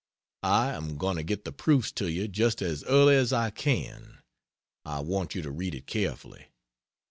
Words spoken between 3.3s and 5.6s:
I can. I want you to